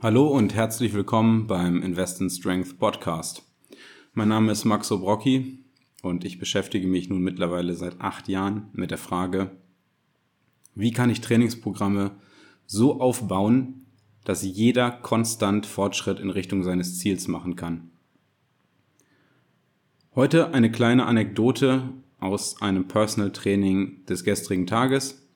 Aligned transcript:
Hallo 0.00 0.28
und 0.28 0.54
herzlich 0.54 0.94
willkommen 0.94 1.48
beim 1.48 1.82
Invest 1.82 2.20
in 2.20 2.30
Strength 2.30 2.78
Podcast. 2.78 3.42
Mein 4.12 4.28
Name 4.28 4.52
ist 4.52 4.64
Max 4.64 4.92
Obrocki 4.92 5.64
und 6.02 6.24
ich 6.24 6.38
beschäftige 6.38 6.86
mich 6.86 7.08
nun 7.08 7.20
mittlerweile 7.20 7.74
seit 7.74 8.00
acht 8.00 8.28
Jahren 8.28 8.68
mit 8.74 8.92
der 8.92 8.98
Frage, 8.98 9.50
wie 10.76 10.92
kann 10.92 11.10
ich 11.10 11.20
Trainingsprogramme 11.20 12.12
so 12.64 13.00
aufbauen, 13.00 13.86
dass 14.22 14.44
jeder 14.44 14.92
konstant 14.92 15.66
Fortschritt 15.66 16.20
in 16.20 16.30
Richtung 16.30 16.62
seines 16.62 17.00
Ziels 17.00 17.26
machen 17.26 17.56
kann. 17.56 17.90
Heute 20.14 20.54
eine 20.54 20.70
kleine 20.70 21.06
Anekdote 21.06 21.88
aus 22.20 22.62
einem 22.62 22.86
Personal 22.86 23.32
Training 23.32 24.06
des 24.06 24.22
gestrigen 24.22 24.68
Tages. 24.68 25.26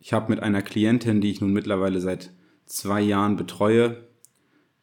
Ich 0.00 0.12
habe 0.12 0.28
mit 0.28 0.42
einer 0.42 0.60
Klientin, 0.60 1.22
die 1.22 1.30
ich 1.30 1.40
nun 1.40 1.54
mittlerweile 1.54 2.02
seit 2.02 2.30
zwei 2.68 3.00
Jahren 3.00 3.36
betreue. 3.36 4.08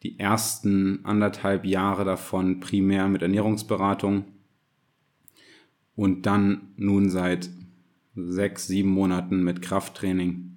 Die 0.04 0.20
ersten 0.20 1.04
anderthalb 1.06 1.66
Jahre 1.66 2.06
davon 2.06 2.60
primär 2.60 3.08
mit 3.08 3.22
Ernährungsberatung 3.22 4.26
und 5.96 6.26
dann 6.26 6.74
nun 6.76 7.10
seit 7.10 7.50
sechs, 8.16 8.68
sieben 8.68 8.90
Monaten 8.90 9.44
mit 9.44 9.62
Krafttraining. 9.62 10.56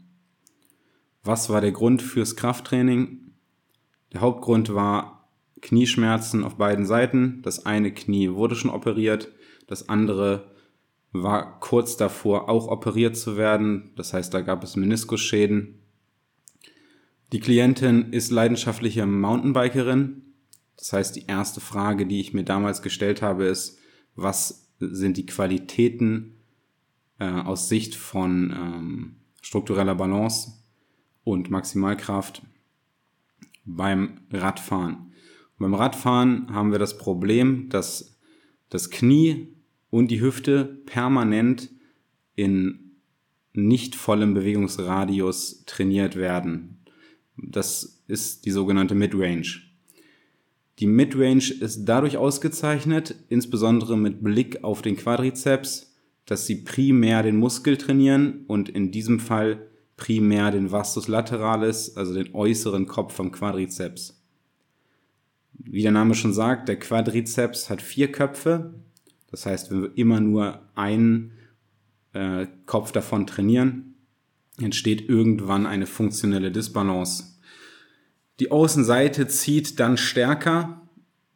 Was 1.23 1.51
war 1.51 1.61
der 1.61 1.73
Grund 1.73 2.03
fürs 2.03 2.37
Krafttraining? 2.37 3.33
Der 4.13 4.21
Hauptgrund 4.21 4.75
war 4.75 5.31
Knieschmerzen 5.61 6.45
auf 6.45 6.57
beiden 6.57 6.87
Seiten. 6.87 7.41
Das 7.43 7.67
eine 7.67 7.93
Knie 7.93 8.31
wurde 8.33 8.55
schon 8.55 8.71
operiert, 8.71 9.33
das 9.67 9.89
andere 9.89 10.51
war 11.13 11.59
kurz 11.61 11.97
davor 11.97 12.49
auch 12.49 12.69
operiert 12.69 13.17
zu 13.17 13.37
werden. 13.37 13.93
Das 13.97 14.13
heißt, 14.13 14.33
da 14.33 14.41
gab 14.41 14.63
es 14.63 14.77
Meniskusschäden 14.77 15.79
die 17.33 17.41
Klientin 17.41 18.13
ist 18.13 18.31
leidenschaftliche 18.31 19.05
Mountainbikerin. 19.07 20.23
Das 20.77 20.93
heißt, 20.93 21.17
die 21.17 21.27
erste 21.27 21.61
Frage, 21.61 22.07
die 22.07 22.21
ich 22.21 22.33
mir 22.33 22.45
damals 22.45 22.83
gestellt 22.83 23.21
habe, 23.21 23.45
ist, 23.45 23.79
was 24.15 24.71
sind 24.79 25.17
die 25.17 25.27
Qualitäten 25.27 26.37
äh, 27.19 27.29
aus 27.29 27.69
Sicht 27.69 27.95
von 27.97 28.51
ähm, 28.51 29.17
struktureller 29.43 29.95
Balance 29.95 30.53
und 31.25 31.51
Maximalkraft 31.51 32.43
beim 33.65 34.21
Radfahren. 34.33 35.13
Und 35.59 35.59
beim 35.59 35.75
Radfahren 35.75 36.53
haben 36.55 36.73
wir 36.73 36.79
das 36.79 36.97
Problem, 36.97 37.69
dass 37.69 38.19
das 38.71 38.91
Knie 38.91 39.49
und 39.91 40.11
die 40.11 40.21
Hüfte 40.21 40.65
permanent 40.87 41.71
in 42.35 42.93
nicht 43.53 43.97
vollem 43.97 44.35
Bewegungsradius 44.35 45.65
trainiert 45.67 46.17
werden. 46.17 46.78
Das 47.43 48.03
ist 48.07 48.45
die 48.45 48.51
sogenannte 48.51 48.95
Midrange. 48.95 49.63
Die 50.79 50.87
Midrange 50.87 51.53
ist 51.61 51.85
dadurch 51.85 52.17
ausgezeichnet, 52.17 53.15
insbesondere 53.29 53.97
mit 53.97 54.23
Blick 54.23 54.63
auf 54.63 54.83
den 54.83 54.97
Quadrizeps, 54.97 55.95
dass 56.25 56.47
sie 56.47 56.57
primär 56.57 57.23
den 57.23 57.37
Muskel 57.37 57.77
trainieren 57.77 58.45
und 58.47 58.69
in 58.69 58.91
diesem 58.91 59.19
Fall 59.19 59.67
primär 59.97 60.51
den 60.51 60.71
Vastus 60.71 61.09
lateralis, 61.09 61.97
also 61.97 62.15
den 62.15 62.35
äußeren 62.35 62.87
Kopf 62.87 63.15
vom 63.15 63.33
Quadrizeps. 63.33 64.23
Wie 65.55 65.83
der 65.83 65.91
Name 65.91 66.15
schon 66.15 66.33
sagt, 66.33 66.69
der 66.69 66.79
Quadrizeps 66.79 67.69
hat 67.69 67.83
vier 67.83 68.13
Köpfe. 68.13 68.75
Das 69.31 69.45
heißt, 69.45 69.71
wenn 69.71 69.83
wir 69.83 69.99
immer 69.99 70.21
nur 70.21 70.63
einen 70.77 71.33
äh, 72.13 72.47
Kopf 72.67 72.93
davon 72.93 73.27
trainieren, 73.27 73.88
entsteht 74.61 75.09
irgendwann 75.09 75.67
eine 75.67 75.87
funktionelle 75.87 76.51
Disbalance. 76.51 77.39
Die 78.41 78.51
Außenseite 78.51 79.27
zieht 79.29 79.81
dann 79.81 79.97
stärker 79.97 80.89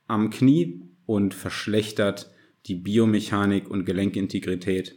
am 0.06 0.30
Knie 0.30 0.82
und 1.06 1.34
verschlechtert 1.34 2.30
die 2.66 2.74
Biomechanik 2.74 3.68
und 3.68 3.84
Gelenkintegrität. 3.84 4.96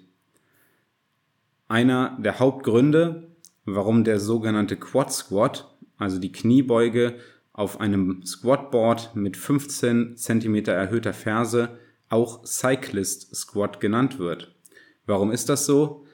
Einer 1.68 2.18
der 2.22 2.40
Hauptgründe, 2.40 3.36
warum 3.66 4.04
der 4.04 4.20
sogenannte 4.20 4.78
Quad 4.78 5.12
Squat, 5.12 5.76
also 5.98 6.20
die 6.20 6.32
Kniebeuge 6.32 7.16
auf 7.54 7.80
einem 7.80 8.24
Squatboard 8.24 9.16
mit 9.16 9.38
15 9.38 10.18
cm 10.18 10.56
erhöhter 10.66 11.14
Ferse, 11.14 11.80
auch 12.10 12.46
Cyclist 12.46 13.36
Squat 13.36 13.80
genannt 13.80 14.20
wird. 14.20 14.54
Warum 15.06 15.32
ist 15.32 15.50
das 15.50 15.66
so? 15.66 16.06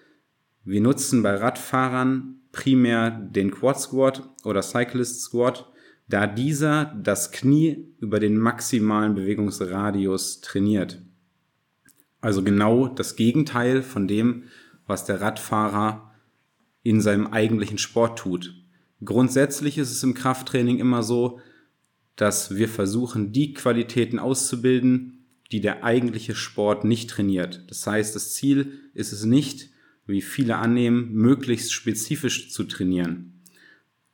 Wir 0.63 0.81
nutzen 0.81 1.23
bei 1.23 1.35
Radfahrern 1.35 2.35
primär 2.51 3.09
den 3.09 3.51
Quad 3.51 3.79
Squat 3.79 4.29
oder 4.43 4.61
Cyclist 4.61 5.21
Squat, 5.21 5.71
da 6.07 6.27
dieser 6.27 6.85
das 6.85 7.31
Knie 7.31 7.87
über 7.99 8.19
den 8.19 8.37
maximalen 8.37 9.15
Bewegungsradius 9.15 10.41
trainiert. 10.41 11.01
Also 12.19 12.43
genau 12.43 12.87
das 12.87 13.15
Gegenteil 13.15 13.81
von 13.81 14.07
dem, 14.07 14.43
was 14.85 15.05
der 15.05 15.21
Radfahrer 15.21 16.11
in 16.83 17.01
seinem 17.01 17.27
eigentlichen 17.27 17.77
Sport 17.77 18.19
tut. 18.19 18.53
Grundsätzlich 19.03 19.77
ist 19.77 19.91
es 19.91 20.03
im 20.03 20.13
Krafttraining 20.13 20.77
immer 20.77 21.01
so, 21.01 21.39
dass 22.15 22.55
wir 22.55 22.69
versuchen, 22.69 23.31
die 23.31 23.53
Qualitäten 23.53 24.19
auszubilden, 24.19 25.25
die 25.51 25.61
der 25.61 25.83
eigentliche 25.83 26.35
Sport 26.35 26.83
nicht 26.83 27.09
trainiert. 27.09 27.65
Das 27.67 27.85
heißt, 27.87 28.15
das 28.15 28.33
Ziel 28.33 28.73
ist 28.93 29.11
es 29.11 29.23
nicht, 29.23 29.71
wie 30.05 30.21
viele 30.21 30.57
annehmen, 30.57 31.13
möglichst 31.13 31.73
spezifisch 31.73 32.51
zu 32.51 32.63
trainieren 32.63 33.31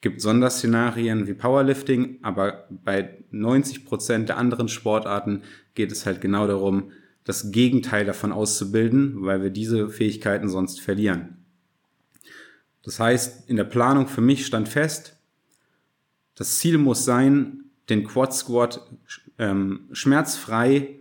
gibt 0.01 0.21
Sonderszenarien 0.21 1.27
wie 1.27 1.33
Powerlifting, 1.33 2.19
aber 2.21 2.67
bei 2.69 3.23
90 3.31 3.85
Prozent 3.85 4.29
der 4.29 4.37
anderen 4.37 4.67
Sportarten 4.67 5.41
geht 5.73 5.91
es 5.91 6.05
halt 6.05 6.21
genau 6.21 6.47
darum, 6.47 6.91
das 7.23 7.51
Gegenteil 7.51 8.05
davon 8.05 8.31
auszubilden, 8.31 9.25
weil 9.25 9.41
wir 9.41 9.49
diese 9.49 9.89
Fähigkeiten 9.89 10.49
sonst 10.49 10.79
verlieren. 10.79 11.43
Das 12.83 12.99
heißt, 12.99 13.49
in 13.49 13.57
der 13.57 13.65
Planung 13.65 14.07
für 14.07 14.21
mich 14.21 14.45
stand 14.45 14.69
fest, 14.69 15.17
das 16.35 16.59
Ziel 16.59 16.77
muss 16.77 17.03
sein, 17.03 17.65
den 17.89 18.05
Quad 18.05 18.33
Squat 18.33 18.87
ähm, 19.39 19.89
schmerzfrei 19.91 20.99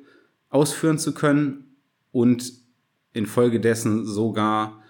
ausführen 0.49 0.99
zu 0.99 1.13
können 1.13 1.77
und 2.11 2.53
infolgedessen 3.17 4.05
sogar 4.05 4.83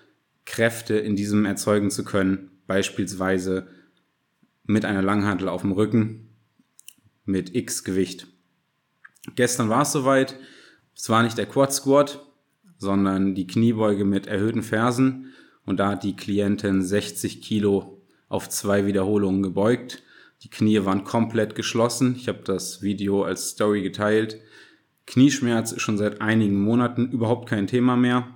Kräfte 0.44 0.96
in 0.96 1.16
diesem 1.16 1.44
erzeugen 1.44 1.90
zu 1.90 2.04
können, 2.04 2.50
beispielsweise 2.66 3.68
mit 4.64 4.84
einer 4.84 5.02
Langhantel 5.02 5.48
auf 5.48 5.62
dem 5.62 5.72
Rücken 5.72 6.28
mit 7.24 7.54
X 7.54 7.84
Gewicht. 7.84 8.26
Gestern 9.34 9.68
war 9.68 9.82
es 9.82 9.92
soweit. 9.92 10.36
Es 10.94 11.08
war 11.08 11.22
nicht 11.22 11.36
der 11.36 11.46
Quad 11.46 11.72
Squat, 11.72 12.24
sondern 12.78 13.34
die 13.34 13.46
Kniebeuge 13.46 14.04
mit 14.04 14.26
erhöhten 14.26 14.62
Fersen. 14.62 15.32
Und 15.64 15.80
da 15.80 15.90
hat 15.90 16.04
die 16.04 16.16
Klientin 16.16 16.82
60 16.82 17.42
Kilo 17.42 18.02
auf 18.28 18.48
zwei 18.48 18.86
Wiederholungen 18.86 19.42
gebeugt. 19.42 20.02
Die 20.42 20.50
Knie 20.50 20.84
waren 20.84 21.04
komplett 21.04 21.54
geschlossen. 21.54 22.14
Ich 22.16 22.28
habe 22.28 22.42
das 22.44 22.82
Video 22.82 23.24
als 23.24 23.50
Story 23.50 23.82
geteilt. 23.82 24.40
Knieschmerz 25.06 25.72
ist 25.72 25.82
schon 25.82 25.98
seit 25.98 26.20
einigen 26.20 26.60
Monaten 26.60 27.10
überhaupt 27.10 27.48
kein 27.48 27.66
Thema 27.66 27.96
mehr. 27.96 28.28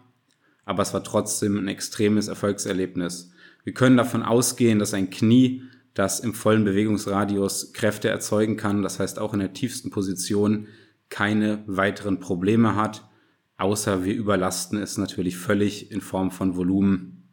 Aber 0.65 0.83
es 0.83 0.95
war 0.95 1.03
trotzdem 1.03 1.59
ein 1.59 1.69
extremes 1.69 2.29
Erfolgserlebnis. 2.29 3.33
Wir 3.65 3.75
können 3.75 3.97
davon 3.97 4.23
ausgehen, 4.23 4.79
dass 4.79 4.95
ein 4.95 5.11
Knie 5.11 5.63
das 5.95 6.21
im 6.21 6.35
vollen 6.35 6.65
Bewegungsradius 6.65 7.73
Kräfte 7.73 8.09
erzeugen 8.09 8.57
kann, 8.57 8.83
das 8.83 9.01
heißt 9.01 9.19
auch 9.19 9.35
in 9.35 9.41
der 9.41 9.53
tiefsten 9.53 9.91
Position 9.91 10.69
keine 11.09 11.65
weiteren 11.67 12.21
Probleme 12.21 12.77
hat, 12.77 13.09
außer 13.57 14.05
wir 14.05 14.15
überlasten 14.15 14.79
es 14.79 14.97
natürlich 14.97 15.37
völlig 15.37 15.91
in 15.91 16.01
Form 16.01 16.31
von 16.31 16.57
Volumen 16.57 17.29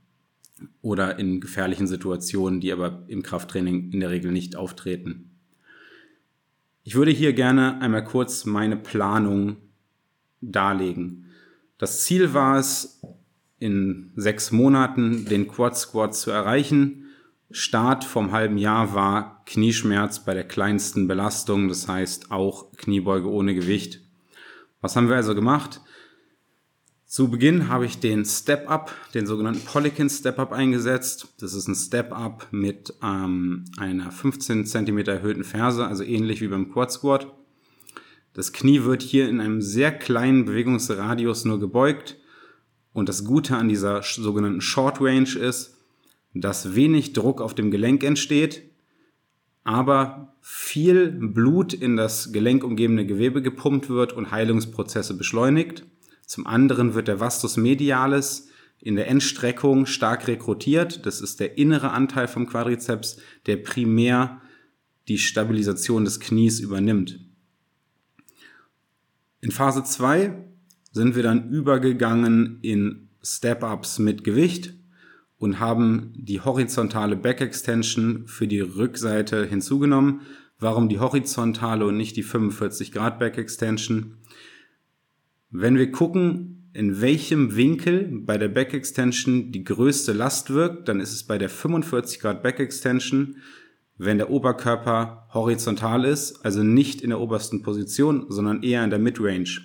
oder 0.82 1.20
in 1.20 1.40
gefährlichen 1.40 1.86
Situationen, 1.86 2.60
die 2.60 2.74
aber 2.74 3.04
im 3.08 3.22
Krafttraining 3.22 3.92
in 3.92 4.00
der 4.00 4.10
Regel 4.10 4.32
nicht 4.32 4.56
auftreten. 4.56 5.27
Ich 6.88 6.96
würde 6.96 7.12
hier 7.12 7.34
gerne 7.34 7.82
einmal 7.82 8.06
kurz 8.06 8.46
meine 8.46 8.78
Planung 8.78 9.58
darlegen. 10.40 11.26
Das 11.78 12.06
Ziel 12.06 12.34
war 12.34 12.58
es, 12.58 13.02
in 13.60 14.14
sechs 14.16 14.54
Monaten 14.54 15.26
den 15.26 15.50
Quad 15.50 15.78
Squat 15.78 16.16
zu 16.16 16.32
erreichen 16.32 17.08
Start 17.52 18.06
vom 18.06 18.32
halben 18.32 18.58
Jahr 18.58 18.94
war 18.94 19.44
Knieschmerz 19.46 20.24
bei 20.24 20.34
der 20.34 20.46
kleinsten 20.46 21.10
Belastung, 21.10 21.68
das 21.68 21.90
heißt 21.90 22.32
auch 22.32 22.72
Kniebeuge 22.78 23.30
ohne 23.30 23.54
Gewicht. 23.54 24.00
Was 24.80 24.96
haben 24.96 25.10
wir 25.10 25.18
also 25.18 25.36
gemacht? 25.36 25.82
Zu 27.08 27.30
Beginn 27.30 27.70
habe 27.70 27.86
ich 27.86 28.00
den 28.00 28.26
Step-Up, 28.26 28.94
den 29.14 29.26
sogenannten 29.26 29.64
Polikin 29.64 30.10
Step-Up 30.10 30.52
eingesetzt. 30.52 31.30
Das 31.40 31.54
ist 31.54 31.70
ein 31.70 31.74
Step-Up 31.74 32.48
mit 32.52 32.96
ähm, 33.02 33.64
einer 33.78 34.12
15 34.12 34.66
cm 34.66 34.98
erhöhten 34.98 35.46
Ferse, 35.46 35.88
also 35.88 36.04
ähnlich 36.04 36.42
wie 36.42 36.50
beim 36.50 36.70
Quad 36.70 36.92
Squat. 36.92 37.34
Das 38.34 38.52
Knie 38.52 38.84
wird 38.84 39.04
hier 39.04 39.30
in 39.30 39.40
einem 39.40 39.62
sehr 39.62 39.98
kleinen 39.98 40.44
Bewegungsradius 40.44 41.46
nur 41.46 41.62
gebeugt. 41.62 42.18
Und 42.92 43.08
das 43.08 43.24
Gute 43.24 43.56
an 43.56 43.70
dieser 43.70 44.02
sogenannten 44.04 44.60
Short 44.60 45.00
Range 45.00 45.30
ist, 45.30 45.78
dass 46.34 46.76
wenig 46.76 47.14
Druck 47.14 47.40
auf 47.40 47.56
dem 47.56 47.72
Gelenk 47.72 48.04
entsteht, 48.04 48.64
aber 49.64 50.36
viel 50.42 51.10
Blut 51.10 51.74
in 51.74 51.96
das 51.96 52.34
gelenkumgebende 52.34 53.06
Gewebe 53.06 53.42
gepumpt 53.42 53.90
wird 53.90 54.12
und 54.12 54.32
Heilungsprozesse 54.32 55.16
beschleunigt. 55.16 55.86
Zum 56.28 56.46
anderen 56.46 56.94
wird 56.94 57.08
der 57.08 57.22
Vastus 57.22 57.56
medialis 57.56 58.50
in 58.80 58.98
der 58.98 59.08
Endstreckung 59.08 59.86
stark 59.86 60.28
rekrutiert. 60.28 61.06
Das 61.06 61.22
ist 61.22 61.40
der 61.40 61.58
innere 61.58 61.92
Anteil 61.92 62.28
vom 62.28 62.48
Quadrizeps, 62.48 63.18
der 63.46 63.58
primär 63.58 64.42
die 65.08 65.18
Stabilisation 65.18 66.04
des 66.04 66.20
Knies 66.20 66.60
übernimmt. 66.60 67.20
In 69.40 69.52
Phase 69.52 69.84
2 69.84 70.34
sind 70.92 71.16
wir 71.16 71.24
dann 71.24 71.50
übergegangen 71.50 72.60
in 72.62 73.08
Step-Ups 73.24 74.00
mit 74.00 74.26
Gewicht 74.26 74.74
und 75.38 75.62
haben 75.62 76.12
die 76.14 76.42
horizontale 76.42 77.16
Back 77.16 77.40
Extension 77.40 78.28
für 78.28 78.48
die 78.48 78.60
Rückseite 78.60 79.46
hinzugenommen. 79.46 80.22
Warum 80.60 80.90
die 80.90 81.00
horizontale 81.00 81.86
und 81.86 81.96
nicht 81.96 82.18
die 82.18 82.24
45 82.24 82.92
Grad 82.92 83.18
Back 83.18 83.38
Extension? 83.38 84.18
Wenn 85.50 85.78
wir 85.78 85.92
gucken, 85.92 86.70
in 86.74 87.00
welchem 87.02 87.56
Winkel 87.56 88.22
bei 88.26 88.38
der 88.38 88.50
Back 88.50 88.74
Extension 88.74 89.52
die 89.52 89.64
größte 89.64 90.12
Last 90.12 90.50
wirkt, 90.50 90.90
dann 90.90 91.00
ist 91.00 91.14
es 91.14 91.24
bei 91.24 91.38
der 91.38 91.50
45 91.50 92.20
Grad 92.20 92.44
Back 92.44 92.60
Extension, 92.60 93.38
wenn 93.98 94.18
der 94.18 94.30
Oberkörper 94.30 95.28
horizontal 95.34 96.04
ist, 96.04 96.46
also 96.46 96.64
nicht 96.64 97.02
in 97.02 97.10
der 97.10 97.22
obersten 97.22 97.64
Position, 97.64 98.26
sondern 98.28 98.62
eher 98.62 98.84
in 98.84 98.90
der 98.90 99.00
Midrange. 99.00 99.62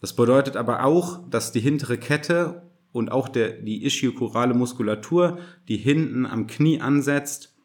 Das 0.00 0.14
bedeutet 0.14 0.56
aber 0.56 0.84
auch, 0.84 1.28
dass 1.28 1.50
die 1.50 1.60
hintere 1.60 1.98
Kette 1.98 2.62
und 2.92 3.10
auch 3.10 3.28
der, 3.28 3.50
die 3.50 3.84
ischiochorale 3.84 4.54
Muskulatur, 4.54 5.38
die 5.68 5.76
hinten 5.76 6.26
am 6.26 6.46
Knie 6.46 6.80
ansetzt, 6.80 7.56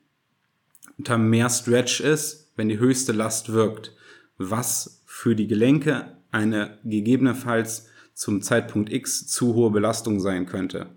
unter 0.97 1.19
mehr 1.19 1.49
Stretch 1.49 2.01
ist, 2.01 2.51
wenn 2.55 2.67
die 2.67 2.79
höchste 2.79 3.11
Last 3.11 3.53
wirkt, 3.53 3.95
was 4.37 5.03
für 5.05 5.35
die 5.35 5.47
Gelenke 5.47 6.17
eine 6.31 6.79
gegebenenfalls 6.83 7.87
zum 8.13 8.41
Zeitpunkt 8.41 8.91
X 8.91 9.27
zu 9.27 9.53
hohe 9.53 9.71
Belastung 9.71 10.19
sein 10.19 10.45
könnte. 10.45 10.87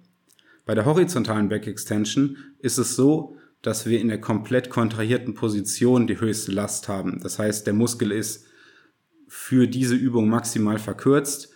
Bei 0.66 0.74
der 0.74 0.84
horizontalen 0.84 1.48
Back 1.48 1.66
Extension 1.66 2.36
ist 2.58 2.78
es 2.78 2.96
so, 2.96 3.36
dass 3.62 3.86
wir 3.86 4.00
in 4.00 4.08
der 4.08 4.20
komplett 4.20 4.70
kontrahierten 4.70 5.34
Position 5.34 6.06
die 6.06 6.20
höchste 6.20 6.52
Last 6.52 6.88
haben. 6.88 7.20
Das 7.22 7.38
heißt, 7.38 7.66
der 7.66 7.74
Muskel 7.74 8.12
ist 8.12 8.46
für 9.26 9.66
diese 9.66 9.94
Übung 9.94 10.28
maximal 10.28 10.78
verkürzt 10.78 11.50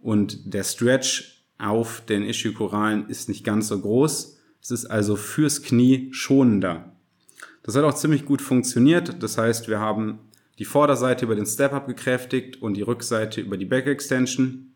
und 0.00 0.52
der 0.52 0.64
Stretch 0.64 1.46
auf 1.58 2.02
den 2.02 2.22
Ischiochoralen 2.22 3.08
ist 3.08 3.28
nicht 3.28 3.44
ganz 3.44 3.68
so 3.68 3.80
groß. 3.80 4.38
Es 4.60 4.70
ist 4.70 4.86
also 4.86 5.16
fürs 5.16 5.62
Knie 5.62 6.08
schonender. 6.12 6.94
Das 7.62 7.76
hat 7.76 7.84
auch 7.84 7.94
ziemlich 7.94 8.26
gut 8.26 8.42
funktioniert. 8.42 9.22
Das 9.22 9.38
heißt, 9.38 9.68
wir 9.68 9.80
haben 9.80 10.18
die 10.58 10.64
Vorderseite 10.64 11.24
über 11.24 11.34
den 11.34 11.46
Step-Up 11.46 11.86
gekräftigt 11.86 12.62
und 12.62 12.74
die 12.74 12.82
Rückseite 12.82 13.40
über 13.40 13.56
die 13.56 13.64
Back 13.64 13.86
Extension 13.86 14.74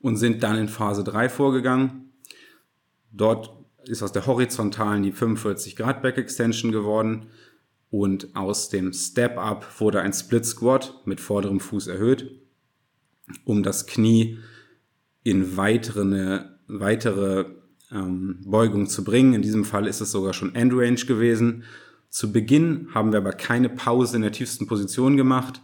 und 0.00 0.16
sind 0.16 0.42
dann 0.42 0.56
in 0.56 0.68
Phase 0.68 1.04
3 1.04 1.28
vorgegangen. 1.28 2.12
Dort 3.12 3.52
ist 3.84 4.02
aus 4.02 4.12
der 4.12 4.26
horizontalen 4.26 5.02
die 5.02 5.12
45 5.12 5.76
Grad 5.76 6.02
Back 6.02 6.18
Extension 6.18 6.72
geworden 6.72 7.26
und 7.90 8.34
aus 8.34 8.70
dem 8.70 8.92
Step-Up 8.92 9.80
wurde 9.80 10.00
ein 10.00 10.12
Split 10.12 10.46
Squat 10.46 11.02
mit 11.04 11.20
vorderem 11.20 11.60
Fuß 11.60 11.88
erhöht, 11.88 12.40
um 13.44 13.62
das 13.62 13.86
Knie 13.86 14.38
in 15.22 15.56
weitere, 15.56 16.44
weitere 16.66 17.44
ähm, 17.90 18.38
Beugung 18.44 18.86
zu 18.86 19.04
bringen. 19.04 19.34
In 19.34 19.42
diesem 19.42 19.64
Fall 19.64 19.86
ist 19.86 20.00
es 20.00 20.10
sogar 20.10 20.32
schon 20.32 20.54
Endrange 20.54 21.04
gewesen. 21.06 21.64
Zu 22.12 22.30
Beginn 22.30 22.88
haben 22.92 23.10
wir 23.10 23.20
aber 23.20 23.32
keine 23.32 23.70
Pause 23.70 24.16
in 24.16 24.22
der 24.22 24.32
tiefsten 24.32 24.66
Position 24.66 25.16
gemacht. 25.16 25.62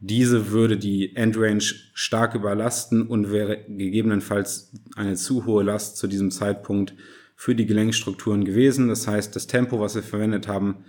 Diese 0.00 0.50
würde 0.50 0.76
die 0.76 1.14
Endrange 1.14 1.62
stark 1.94 2.34
überlasten 2.34 3.06
und 3.06 3.30
wäre 3.30 3.64
gegebenenfalls 3.68 4.72
eine 4.96 5.14
zu 5.14 5.46
hohe 5.46 5.62
Last 5.62 5.96
zu 5.96 6.08
diesem 6.08 6.32
Zeitpunkt 6.32 6.94
für 7.36 7.54
die 7.54 7.66
Gelenkstrukturen 7.66 8.44
gewesen. 8.44 8.88
Das 8.88 9.06
heißt, 9.06 9.36
das 9.36 9.46
Tempo, 9.46 9.78
was 9.78 9.94
wir 9.94 10.02
verwendet 10.02 10.48
haben, 10.48 10.84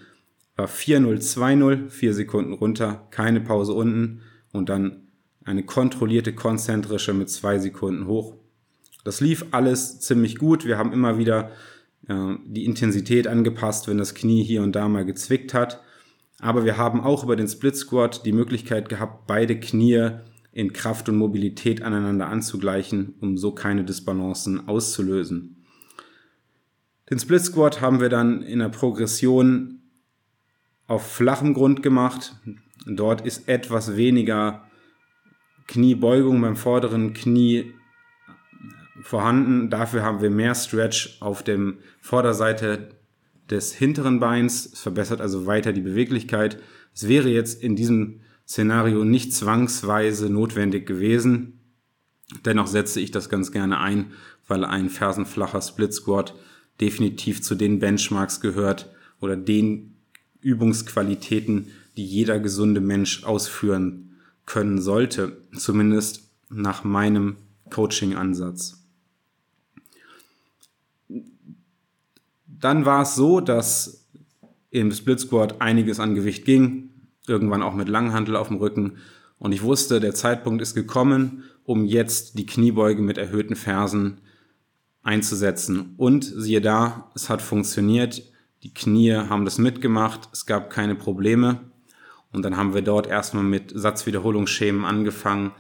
war 0.55 0.67
4-0-2-0, 0.67 1.89
vier 1.91 2.15
Sekunden 2.15 2.53
runter, 2.53 3.07
keine 3.11 3.39
Pause 3.39 3.73
unten 3.73 4.21
und 4.51 4.69
dann 4.69 5.09
eine 5.45 5.61
kontrollierte 5.61 6.33
konzentrische 6.33 7.13
mit 7.13 7.29
zwei 7.29 7.59
Sekunden 7.59 8.07
hoch. 8.07 8.33
Das 9.03 9.21
lief 9.21 9.45
alles 9.51 9.99
ziemlich 9.99 10.39
gut. 10.39 10.65
Wir 10.65 10.79
haben 10.79 10.91
immer 10.91 11.19
wieder 11.19 11.51
äh, 12.07 12.35
die 12.45 12.65
Intensität 12.65 13.27
angepasst, 13.27 13.87
wenn 13.87 13.97
das 13.97 14.15
Knie 14.15 14.43
hier 14.43 14.63
und 14.63 14.75
da 14.75 14.87
mal 14.87 15.05
gezwickt 15.05 15.53
hat. 15.53 15.81
Aber 16.39 16.65
wir 16.65 16.77
haben 16.77 17.01
auch 17.01 17.23
über 17.23 17.35
den 17.35 17.47
Split 17.47 17.75
Squat 17.75 18.25
die 18.25 18.31
Möglichkeit 18.31 18.89
gehabt, 18.89 19.27
beide 19.27 19.59
Knie 19.59 20.09
in 20.51 20.73
Kraft 20.73 21.07
und 21.07 21.15
Mobilität 21.15 21.81
aneinander 21.81 22.27
anzugleichen, 22.27 23.15
um 23.21 23.37
so 23.37 23.51
keine 23.53 23.83
Disbalancen 23.83 24.67
auszulösen. 24.67 25.63
Den 27.09 27.19
Split 27.19 27.41
Squat 27.41 27.81
haben 27.81 28.01
wir 28.01 28.09
dann 28.09 28.41
in 28.41 28.59
der 28.59 28.69
Progression 28.69 29.81
auf 30.87 31.09
flachem 31.09 31.53
Grund 31.53 31.83
gemacht. 31.83 32.35
Dort 32.85 33.21
ist 33.21 33.47
etwas 33.47 33.95
weniger 33.95 34.65
Kniebeugung 35.67 36.41
beim 36.41 36.55
vorderen 36.55 37.13
Knie 37.13 37.73
vorhanden. 39.03 39.69
Dafür 39.69 40.03
haben 40.03 40.21
wir 40.21 40.29
mehr 40.29 40.55
Stretch 40.55 41.17
auf 41.21 41.43
dem 41.43 41.79
Vorderseite 41.99 42.89
des 43.49 43.73
hinteren 43.73 44.19
Beins. 44.19 44.65
Es 44.73 44.81
verbessert 44.81 45.21
also 45.21 45.45
weiter 45.45 45.73
die 45.73 45.81
Beweglichkeit. 45.81 46.61
Es 46.93 47.07
wäre 47.07 47.29
jetzt 47.29 47.61
in 47.61 47.75
diesem 47.75 48.21
Szenario 48.47 49.03
nicht 49.03 49.33
zwangsweise 49.33 50.29
notwendig 50.29 50.85
gewesen. 50.85 51.59
Dennoch 52.45 52.67
setze 52.67 52.99
ich 52.99 53.11
das 53.11 53.29
ganz 53.29 53.51
gerne 53.51 53.79
ein, 53.79 54.11
weil 54.47 54.65
ein 54.65 54.89
fersenflacher 54.89 55.61
Split 55.61 55.93
Squat 55.93 56.33
definitiv 56.79 57.41
zu 57.41 57.55
den 57.55 57.79
Benchmarks 57.79 58.41
gehört 58.41 58.91
oder 59.19 59.35
den 59.37 59.97
Übungsqualitäten, 60.41 61.67
die 61.97 62.05
jeder 62.05 62.39
gesunde 62.39 62.81
Mensch 62.81 63.23
ausführen 63.23 64.17
können 64.45 64.81
sollte, 64.81 65.37
zumindest 65.55 66.31
nach 66.49 66.83
meinem 66.83 67.37
Coaching-Ansatz. 67.69 68.80
Dann 72.61 72.85
war 72.85 73.01
es 73.01 73.15
so, 73.15 73.41
dass 73.41 74.07
im 74.69 74.91
Split 74.91 75.19
Squat 75.19 75.61
einiges 75.61 75.99
an 75.99 76.15
Gewicht 76.15 76.45
ging, 76.45 76.91
irgendwann 77.27 77.63
auch 77.63 77.73
mit 77.73 77.89
Langhantel 77.89 78.35
auf 78.35 78.47
dem 78.47 78.57
Rücken. 78.57 78.97
Und 79.37 79.51
ich 79.51 79.63
wusste, 79.63 79.99
der 79.99 80.13
Zeitpunkt 80.13 80.61
ist 80.61 80.75
gekommen, 80.75 81.43
um 81.63 81.85
jetzt 81.85 82.37
die 82.37 82.45
Kniebeuge 82.45 83.01
mit 83.01 83.17
erhöhten 83.17 83.55
Fersen 83.55 84.21
einzusetzen. 85.03 85.95
Und 85.97 86.23
siehe 86.23 86.61
da, 86.61 87.11
es 87.15 87.29
hat 87.29 87.41
funktioniert. 87.41 88.23
Die 88.63 88.73
Knie 88.73 89.13
haben 89.13 89.45
das 89.45 89.57
mitgemacht. 89.57 90.29
Es 90.31 90.45
gab 90.45 90.69
keine 90.69 90.95
Probleme. 90.95 91.59
Und 92.31 92.43
dann 92.43 92.55
haben 92.55 92.73
wir 92.73 92.81
dort 92.81 93.07
erstmal 93.07 93.43
mit 93.43 93.73
Satzwiederholungsschemen 93.75 94.85
angefangen, 94.85 95.51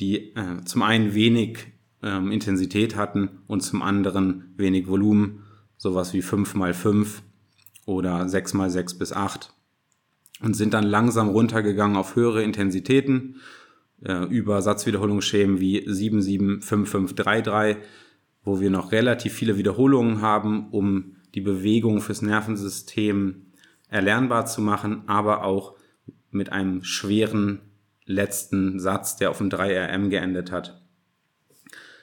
die 0.00 0.34
äh, 0.34 0.64
zum 0.64 0.82
einen 0.82 1.14
wenig 1.14 1.66
ähm, 2.02 2.32
Intensität 2.32 2.96
hatten 2.96 3.42
und 3.46 3.60
zum 3.60 3.82
anderen 3.82 4.54
wenig 4.56 4.88
Volumen, 4.88 5.44
sowas 5.78 6.12
wie 6.12 6.20
5 6.20 6.54
mal 6.54 6.74
5 6.74 7.22
oder 7.86 8.28
6 8.28 8.52
mal 8.52 8.68
6 8.68 8.98
bis 8.98 9.12
8 9.14 9.54
und 10.42 10.54
sind 10.54 10.74
dann 10.74 10.84
langsam 10.84 11.30
runtergegangen 11.30 11.96
auf 11.96 12.14
höhere 12.14 12.42
Intensitäten 12.42 13.36
äh, 14.04 14.24
über 14.26 14.60
Satzwiederholungsschemen 14.60 15.60
wie 15.60 15.84
7, 15.86 16.20
7, 16.20 16.60
5, 16.60 16.90
5, 16.90 17.14
3, 17.14 17.40
3, 17.40 17.76
wo 18.44 18.60
wir 18.60 18.70
noch 18.70 18.92
relativ 18.92 19.32
viele 19.32 19.56
Wiederholungen 19.56 20.20
haben, 20.20 20.68
um 20.70 21.16
die 21.34 21.40
Bewegung 21.40 22.00
fürs 22.00 22.22
Nervensystem 22.22 23.46
erlernbar 23.88 24.46
zu 24.46 24.60
machen, 24.60 25.04
aber 25.06 25.44
auch 25.44 25.76
mit 26.30 26.52
einem 26.52 26.84
schweren 26.84 27.60
letzten 28.04 28.78
Satz, 28.80 29.16
der 29.16 29.30
auf 29.30 29.38
dem 29.38 29.50
3RM 29.50 30.08
geendet 30.08 30.52
hat. 30.52 30.80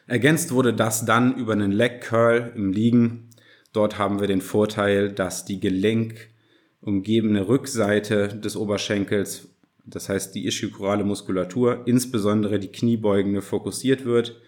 Ergänzt 0.07 0.51
wurde 0.51 0.73
das 0.73 1.05
dann 1.05 1.35
über 1.35 1.53
einen 1.53 1.71
Leg 1.71 2.01
Curl 2.01 2.51
im 2.55 2.71
Liegen. 2.71 3.29
Dort 3.75 3.97
haben 3.97 4.21
wir 4.21 4.27
den 4.27 4.39
Vorteil, 4.39 5.11
dass 5.11 5.43
die 5.43 5.59
gelenkumgebene 5.59 7.47
Rückseite 7.47 8.29
des 8.29 8.55
Oberschenkels, 8.55 9.49
das 9.85 10.07
heißt 10.07 10.33
die 10.33 10.47
ischiochorale 10.47 11.03
Muskulatur, 11.03 11.83
insbesondere 11.85 12.57
die 12.57 12.71
kniebeugende, 12.71 13.41
fokussiert 13.41 14.05
wird. 14.05 14.39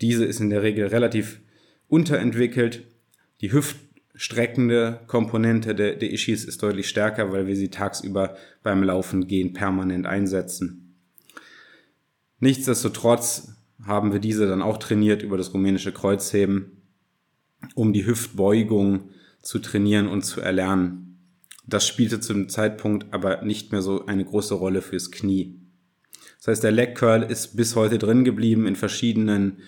Diese 0.00 0.24
ist 0.24 0.40
in 0.40 0.48
der 0.48 0.62
Regel 0.62 0.86
relativ 0.86 1.40
unterentwickelt. 1.88 2.84
Die 3.42 3.52
Hüft 3.52 3.76
streckende 4.14 5.00
Komponente 5.06 5.74
der, 5.74 5.96
der 5.96 6.10
Ishis 6.10 6.44
ist 6.44 6.62
deutlich 6.62 6.88
stärker, 6.88 7.32
weil 7.32 7.46
wir 7.46 7.56
sie 7.56 7.68
tagsüber 7.68 8.34
beim 8.62 8.82
Laufen 8.82 9.26
gehen 9.26 9.52
permanent 9.52 10.06
einsetzen. 10.06 10.94
Nichtsdestotrotz 12.38 13.56
haben 13.84 14.14
wir 14.14 14.20
diese 14.20 14.46
dann 14.46 14.62
auch 14.62 14.78
trainiert 14.78 15.22
über 15.22 15.36
das 15.36 15.52
rumänische 15.52 15.92
Kreuzheben, 15.92 16.79
um 17.74 17.92
die 17.92 18.06
Hüftbeugung 18.06 19.10
zu 19.42 19.58
trainieren 19.58 20.06
und 20.06 20.22
zu 20.22 20.40
erlernen. 20.40 21.18
Das 21.66 21.86
spielte 21.86 22.20
zu 22.20 22.32
dem 22.32 22.48
Zeitpunkt 22.48 23.12
aber 23.12 23.42
nicht 23.42 23.72
mehr 23.72 23.82
so 23.82 24.06
eine 24.06 24.24
große 24.24 24.54
Rolle 24.54 24.82
fürs 24.82 25.10
Knie. 25.10 25.56
Das 26.38 26.48
heißt, 26.48 26.64
der 26.64 26.72
Leg 26.72 26.94
Curl 26.94 27.22
ist 27.22 27.56
bis 27.56 27.76
heute 27.76 27.98
drin 27.98 28.24
geblieben 28.24 28.66
in 28.66 28.76
verschiedenen 28.76 29.58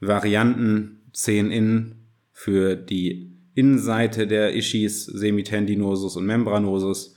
Varianten. 0.00 1.00
10 1.12 1.50
in 1.50 1.94
für 2.32 2.74
die 2.74 3.30
Innenseite 3.54 4.26
der 4.26 4.54
Ischis, 4.54 5.06
Semitendinosus 5.06 6.16
und 6.16 6.26
Membranosus. 6.26 7.14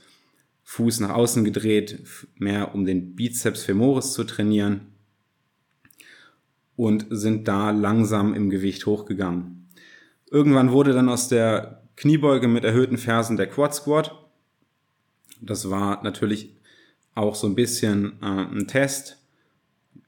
Fuß 0.62 1.00
nach 1.00 1.10
außen 1.10 1.44
gedreht, 1.44 2.04
mehr 2.36 2.74
um 2.74 2.84
den 2.84 3.16
Bizeps 3.16 3.64
femoris 3.64 4.12
zu 4.12 4.24
trainieren. 4.24 4.92
Und 6.76 7.06
sind 7.10 7.48
da 7.48 7.70
langsam 7.70 8.34
im 8.34 8.50
Gewicht 8.50 8.86
hochgegangen. 8.86 9.57
Irgendwann 10.30 10.72
wurde 10.72 10.92
dann 10.92 11.08
aus 11.08 11.28
der 11.28 11.82
Kniebeuge 11.96 12.48
mit 12.48 12.64
erhöhten 12.64 12.98
Fersen 12.98 13.36
der 13.36 13.48
Quad 13.48 13.74
Squat. 13.74 14.14
Das 15.40 15.70
war 15.70 16.02
natürlich 16.02 16.56
auch 17.14 17.34
so 17.34 17.46
ein 17.46 17.54
bisschen 17.54 18.18
äh, 18.22 18.26
ein 18.26 18.68
Test. 18.68 19.18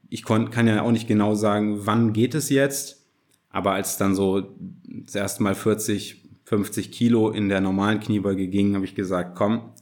Ich 0.09 0.25
kann 0.25 0.67
ja 0.67 0.83
auch 0.83 0.93
nicht 0.93 1.09
genau 1.09 1.35
sagen, 1.35 1.87
wann 1.87 2.12
geht 2.12 2.35
es 2.35 2.50
jetzt. 2.50 3.07
Aber 3.50 3.73
als 3.73 3.97
dann 3.97 4.15
so 4.15 4.57
das 4.85 5.15
erste 5.15 5.43
Mal 5.43 5.55
40, 5.55 6.23
50 6.45 6.93
Kilo 6.93 7.31
in 7.31 7.49
der 7.49 7.61
normalen 7.61 8.00
Kniebeuge 8.00 8.47
ging, 8.49 8.75
habe 8.75 8.85
ich 8.85 8.95
gesagt, 8.95 9.37
komm, 9.37 9.73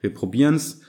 wir 0.00 0.12
probieren's. 0.12 0.80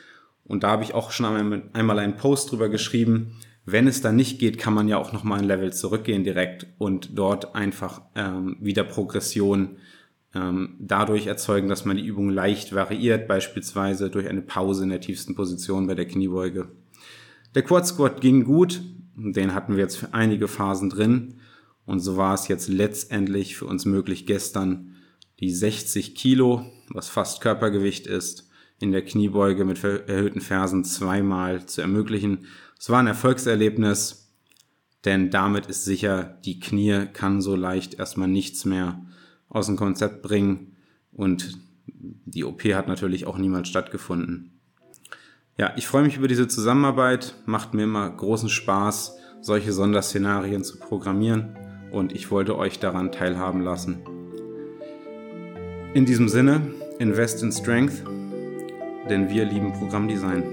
Und 0.45 0.63
da 0.63 0.69
habe 0.69 0.83
ich 0.83 0.93
auch 0.93 1.11
schon 1.11 1.71
einmal 1.73 1.99
einen 1.99 2.15
Post 2.15 2.51
drüber 2.51 2.69
geschrieben. 2.69 3.35
Wenn 3.69 3.85
es 3.85 3.99
dann 3.99 4.15
nicht 4.15 4.39
geht, 4.39 4.57
kann 4.57 4.73
man 4.73 4.87
ja 4.87 4.97
auch 4.97 5.11
nochmal 5.11 5.39
ein 5.39 5.45
Level 5.45 5.73
zurückgehen 5.73 6.23
direkt 6.23 6.67
und 6.77 7.17
dort 7.17 7.53
einfach 7.53 8.01
ähm, 8.15 8.55
wieder 8.61 8.85
Progression 8.85 9.75
ähm, 10.33 10.77
dadurch 10.79 11.27
erzeugen, 11.27 11.67
dass 11.67 11.83
man 11.83 11.97
die 11.97 12.05
Übung 12.05 12.29
leicht 12.29 12.73
variiert, 12.73 13.27
beispielsweise 13.27 14.09
durch 14.09 14.29
eine 14.29 14.41
Pause 14.41 14.83
in 14.83 14.89
der 14.89 15.01
tiefsten 15.01 15.35
Position 15.35 15.85
bei 15.85 15.95
der 15.95 16.07
Kniebeuge. 16.07 16.69
Der 17.55 17.61
Quad 17.61 17.85
Squat 17.85 18.21
ging 18.21 18.45
gut, 18.45 18.81
den 19.17 19.53
hatten 19.53 19.75
wir 19.75 19.83
jetzt 19.83 19.97
für 19.97 20.13
einige 20.13 20.47
Phasen 20.47 20.89
drin 20.89 21.41
und 21.85 21.99
so 21.99 22.15
war 22.15 22.35
es 22.35 22.47
jetzt 22.47 22.69
letztendlich 22.69 23.57
für 23.57 23.65
uns 23.65 23.83
möglich, 23.83 24.25
gestern 24.25 24.95
die 25.41 25.51
60 25.51 26.15
Kilo, 26.15 26.65
was 26.87 27.09
fast 27.09 27.41
Körpergewicht 27.41 28.07
ist, 28.07 28.49
in 28.79 28.93
der 28.93 29.03
Kniebeuge 29.03 29.65
mit 29.65 29.83
erhöhten 29.83 30.39
Fersen 30.39 30.85
zweimal 30.85 31.65
zu 31.65 31.81
ermöglichen. 31.81 32.45
Es 32.79 32.89
war 32.89 32.99
ein 32.99 33.07
Erfolgserlebnis, 33.07 34.31
denn 35.05 35.29
damit 35.29 35.67
ist 35.67 35.85
sicher, 35.85 36.37
die 36.45 36.59
Knie 36.59 37.07
kann 37.13 37.41
so 37.41 37.55
leicht 37.55 37.95
erstmal 37.95 38.27
nichts 38.27 38.65
mehr 38.65 39.01
aus 39.49 39.67
dem 39.67 39.77
Konzept 39.77 40.21
bringen. 40.21 40.75
Und 41.11 41.57
die 41.87 42.43
OP 42.43 42.63
hat 42.65 42.87
natürlich 42.87 43.25
auch 43.25 43.37
niemals 43.37 43.69
stattgefunden. 43.69 44.59
Ja, 45.57 45.73
ich 45.75 45.87
freue 45.87 46.03
mich 46.03 46.17
über 46.17 46.27
diese 46.27 46.47
Zusammenarbeit. 46.47 47.35
Macht 47.45 47.73
mir 47.73 47.83
immer 47.83 48.09
großen 48.09 48.49
Spaß, 48.49 49.17
solche 49.41 49.73
Sonderszenarien 49.73 50.63
zu 50.63 50.77
programmieren. 50.77 51.55
Und 51.91 52.13
ich 52.13 52.29
wollte 52.29 52.57
euch 52.57 52.79
daran 52.79 53.11
teilhaben 53.11 53.61
lassen. 53.61 53.99
In 55.93 56.05
diesem 56.05 56.27
Sinne, 56.27 56.73
invest 56.99 57.41
in 57.41 57.51
Strength, 57.51 58.03
denn 59.09 59.29
wir 59.29 59.45
lieben 59.45 59.73
Programmdesign. 59.73 60.43